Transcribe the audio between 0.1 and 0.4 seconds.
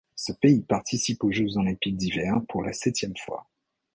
Ce